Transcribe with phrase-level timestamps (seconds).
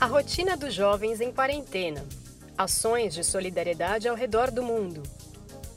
[0.00, 2.02] A rotina dos jovens em quarentena.
[2.56, 5.02] Ações de solidariedade ao redor do mundo.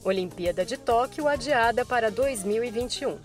[0.02, 3.20] Olimpíada de Tóquio adiada para 2021.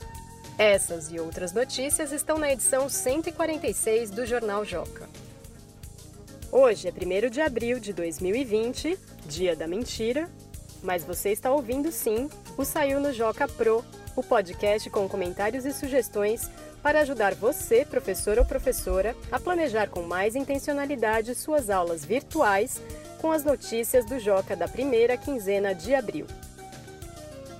[0.58, 5.08] Essas e outras notícias estão na edição 146 do Jornal Joca.
[6.50, 10.28] Hoje é 1 de abril de 2020, dia da mentira,
[10.82, 13.84] mas você está ouvindo sim o Saiu no Joca Pro,
[14.18, 16.50] o podcast com comentários e sugestões
[16.82, 22.82] para ajudar você, professor ou professora, a planejar com mais intencionalidade suas aulas virtuais
[23.20, 26.26] com as notícias do Joca da primeira quinzena de abril.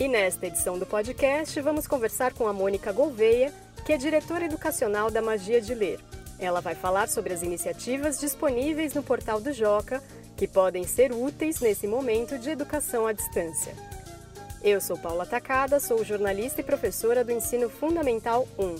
[0.00, 3.52] E nesta edição do podcast, vamos conversar com a Mônica Gouveia,
[3.84, 6.00] que é diretora educacional da Magia de Ler.
[6.40, 10.02] Ela vai falar sobre as iniciativas disponíveis no portal do Joca
[10.36, 13.97] que podem ser úteis nesse momento de educação à distância.
[14.62, 18.74] Eu sou Paula Tacada, sou jornalista e professora do Ensino Fundamental 1.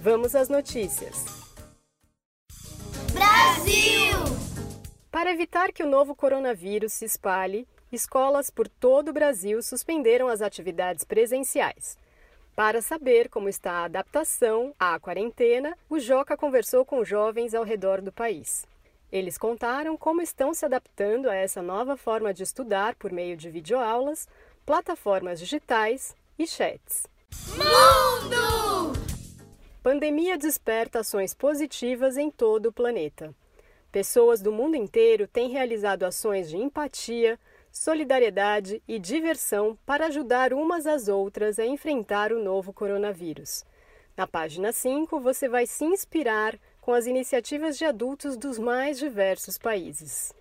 [0.00, 1.24] Vamos às notícias.
[3.12, 4.16] Brasil!
[5.10, 10.40] Para evitar que o novo coronavírus se espalhe, escolas por todo o Brasil suspenderam as
[10.40, 11.98] atividades presenciais.
[12.54, 18.00] Para saber como está a adaptação à quarentena, o Joca conversou com jovens ao redor
[18.00, 18.64] do país.
[19.10, 23.50] Eles contaram como estão se adaptando a essa nova forma de estudar por meio de
[23.50, 24.26] videoaulas,
[24.64, 27.06] plataformas digitais e chats.
[27.56, 28.92] Mundo!
[29.82, 33.34] Pandemia desperta ações positivas em todo o planeta.
[33.90, 37.38] Pessoas do mundo inteiro têm realizado ações de empatia,
[37.70, 43.64] solidariedade e diversão para ajudar umas às outras a enfrentar o novo coronavírus.
[44.16, 49.58] Na página 5, você vai se inspirar com as iniciativas de adultos dos mais diversos
[49.58, 50.32] países.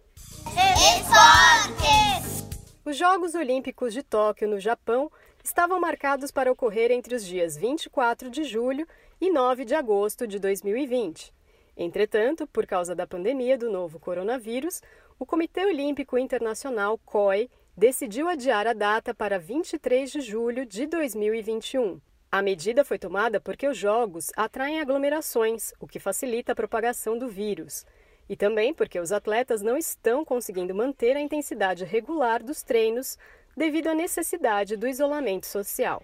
[0.97, 2.50] Esportes!
[2.83, 5.11] Os Jogos Olímpicos de Tóquio, no Japão,
[5.43, 8.87] estavam marcados para ocorrer entre os dias 24 de julho
[9.19, 11.31] e 9 de agosto de 2020.
[11.77, 14.81] Entretanto, por causa da pandemia do novo coronavírus,
[15.19, 22.01] o Comitê Olímpico Internacional COI decidiu adiar a data para 23 de julho de 2021.
[22.31, 27.27] A medida foi tomada porque os jogos atraem aglomerações, o que facilita a propagação do
[27.27, 27.85] vírus,
[28.29, 33.17] e também porque os atletas não estão conseguindo manter a intensidade regular dos treinos
[33.55, 36.01] devido à necessidade do isolamento social.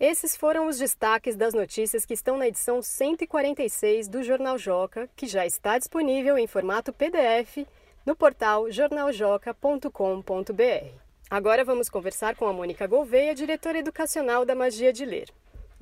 [0.00, 5.28] Esses foram os destaques das notícias que estão na edição 146 do Jornal Joca, que
[5.28, 7.58] já está disponível em formato PDF
[8.04, 11.02] no portal jornaljoca.com.br.
[11.30, 15.28] Agora vamos conversar com a Mônica Gouveia, diretora educacional da Magia de Ler.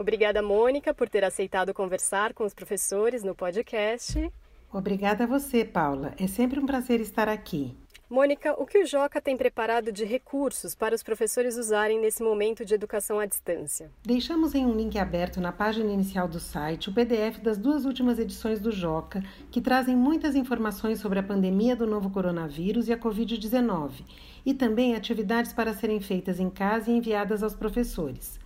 [0.01, 4.33] Obrigada, Mônica, por ter aceitado conversar com os professores no podcast.
[4.73, 6.15] Obrigada a você, Paula.
[6.19, 7.77] É sempre um prazer estar aqui.
[8.09, 12.65] Mônica, o que o Joca tem preparado de recursos para os professores usarem nesse momento
[12.65, 13.91] de educação à distância?
[14.03, 18.19] Deixamos em um link aberto na página inicial do site o PDF das duas últimas
[18.19, 22.97] edições do Joca, que trazem muitas informações sobre a pandemia do novo coronavírus e a
[22.97, 24.03] Covid-19,
[24.47, 28.41] e também atividades para serem feitas em casa e enviadas aos professores.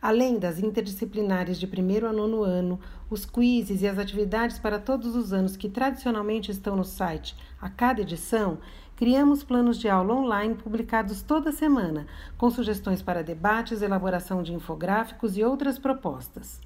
[0.00, 5.16] Além das interdisciplinares de primeiro a nono ano, os quizzes e as atividades para todos
[5.16, 8.58] os anos que tradicionalmente estão no site a cada edição,
[8.96, 12.06] criamos planos de aula online publicados toda semana,
[12.38, 16.60] com sugestões para debates, elaboração de infográficos e outras propostas.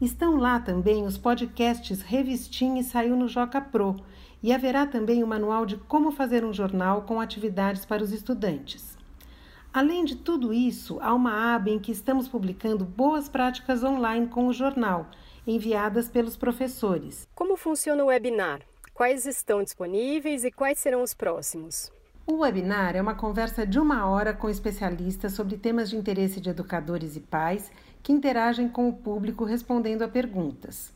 [0.00, 3.96] Estão lá também os podcasts Revistim e Saiu no Joca Pro,
[4.42, 8.99] e haverá também o manual de como fazer um jornal com atividades para os estudantes.
[9.72, 14.48] Além de tudo isso, há uma aba em que estamos publicando boas práticas online com
[14.48, 15.06] o jornal,
[15.46, 17.28] enviadas pelos professores.
[17.36, 18.62] Como funciona o webinar?
[18.92, 21.88] Quais estão disponíveis e quais serão os próximos?
[22.26, 26.50] O webinar é uma conversa de uma hora com especialistas sobre temas de interesse de
[26.50, 27.70] educadores e pais
[28.02, 30.92] que interagem com o público respondendo a perguntas.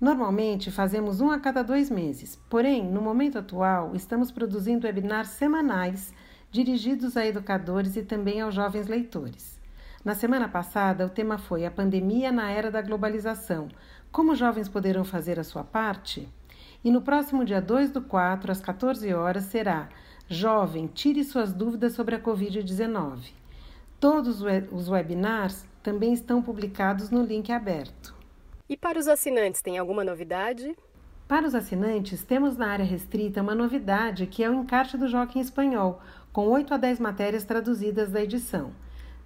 [0.00, 6.12] Normalmente fazemos um a cada dois meses, porém, no momento atual, estamos produzindo webinars semanais
[6.50, 9.60] dirigidos a educadores e também aos jovens leitores.
[10.04, 13.68] Na semana passada, o tema foi A Pandemia na Era da Globalização:
[14.12, 16.28] Como os jovens poderão fazer a sua parte?
[16.84, 19.88] E no próximo dia 2 do 4, às 14 horas, será
[20.28, 23.30] Jovem, tire suas dúvidas sobre a Covid-19.
[24.00, 24.42] Todos
[24.72, 28.12] os webinars também estão publicados no link aberto.
[28.68, 30.76] E para os assinantes, tem alguma novidade?
[31.28, 35.36] Para os assinantes, temos na área restrita uma novidade que é o encarte do Joca
[35.36, 36.00] em espanhol,
[36.32, 38.70] com 8 a 10 matérias traduzidas da edição.